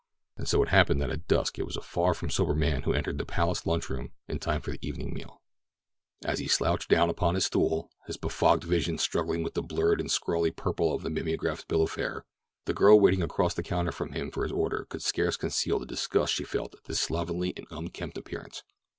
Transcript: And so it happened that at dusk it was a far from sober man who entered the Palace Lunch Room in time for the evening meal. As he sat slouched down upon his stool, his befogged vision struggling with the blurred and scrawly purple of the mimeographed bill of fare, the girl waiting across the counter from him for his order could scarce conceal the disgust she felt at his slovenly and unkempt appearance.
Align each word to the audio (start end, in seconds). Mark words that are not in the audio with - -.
And 0.35 0.47
so 0.47 0.63
it 0.63 0.69
happened 0.69 0.99
that 1.03 1.11
at 1.11 1.27
dusk 1.27 1.59
it 1.59 1.65
was 1.67 1.77
a 1.77 1.81
far 1.83 2.15
from 2.15 2.31
sober 2.31 2.55
man 2.55 2.81
who 2.81 2.93
entered 2.93 3.19
the 3.19 3.23
Palace 3.23 3.67
Lunch 3.67 3.87
Room 3.87 4.13
in 4.27 4.39
time 4.39 4.59
for 4.59 4.71
the 4.71 4.79
evening 4.81 5.13
meal. 5.13 5.43
As 6.25 6.39
he 6.39 6.47
sat 6.47 6.55
slouched 6.55 6.89
down 6.89 7.07
upon 7.11 7.35
his 7.35 7.45
stool, 7.45 7.91
his 8.07 8.17
befogged 8.17 8.63
vision 8.63 8.97
struggling 8.97 9.43
with 9.43 9.53
the 9.53 9.61
blurred 9.61 10.01
and 10.01 10.09
scrawly 10.09 10.49
purple 10.49 10.91
of 10.91 11.03
the 11.03 11.11
mimeographed 11.11 11.67
bill 11.67 11.83
of 11.83 11.91
fare, 11.91 12.25
the 12.65 12.73
girl 12.73 12.99
waiting 12.99 13.21
across 13.21 13.53
the 13.53 13.61
counter 13.61 13.91
from 13.91 14.13
him 14.13 14.31
for 14.31 14.41
his 14.41 14.51
order 14.51 14.87
could 14.89 15.03
scarce 15.03 15.37
conceal 15.37 15.77
the 15.77 15.85
disgust 15.85 16.33
she 16.33 16.43
felt 16.45 16.73
at 16.73 16.87
his 16.87 16.99
slovenly 16.99 17.53
and 17.55 17.67
unkempt 17.69 18.17
appearance. 18.17 18.63